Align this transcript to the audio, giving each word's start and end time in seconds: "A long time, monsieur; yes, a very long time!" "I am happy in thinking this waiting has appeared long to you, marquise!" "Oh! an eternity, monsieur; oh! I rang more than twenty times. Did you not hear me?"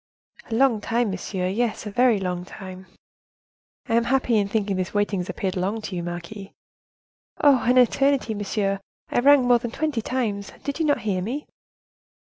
"A 0.49 0.55
long 0.55 0.81
time, 0.81 1.11
monsieur; 1.11 1.45
yes, 1.47 1.85
a 1.85 1.91
very 1.91 2.19
long 2.19 2.43
time!" 2.43 2.87
"I 3.87 3.93
am 3.93 4.05
happy 4.05 4.35
in 4.39 4.47
thinking 4.47 4.75
this 4.75 4.95
waiting 4.95 5.19
has 5.19 5.29
appeared 5.29 5.55
long 5.55 5.79
to 5.83 5.95
you, 5.95 6.01
marquise!" 6.01 6.49
"Oh! 7.39 7.61
an 7.67 7.77
eternity, 7.77 8.33
monsieur; 8.33 8.79
oh! 9.11 9.15
I 9.15 9.19
rang 9.19 9.47
more 9.47 9.59
than 9.59 9.69
twenty 9.69 10.01
times. 10.01 10.53
Did 10.63 10.79
you 10.79 10.85
not 10.85 11.01
hear 11.01 11.21
me?" 11.21 11.45